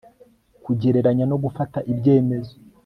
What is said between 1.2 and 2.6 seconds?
no gufata ibyemezo